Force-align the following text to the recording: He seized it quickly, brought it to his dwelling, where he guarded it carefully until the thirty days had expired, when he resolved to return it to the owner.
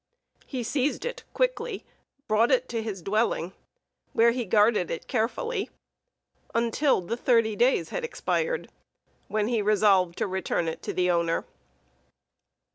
He 0.47 0.63
seized 0.63 1.05
it 1.05 1.23
quickly, 1.31 1.85
brought 2.27 2.49
it 2.49 2.67
to 2.69 2.81
his 2.81 3.03
dwelling, 3.03 3.53
where 4.13 4.31
he 4.31 4.45
guarded 4.45 4.89
it 4.89 5.07
carefully 5.07 5.69
until 6.55 7.01
the 7.01 7.15
thirty 7.15 7.55
days 7.55 7.89
had 7.89 8.03
expired, 8.03 8.71
when 9.27 9.47
he 9.47 9.61
resolved 9.61 10.17
to 10.17 10.25
return 10.25 10.67
it 10.67 10.81
to 10.81 10.93
the 10.93 11.11
owner. 11.11 11.45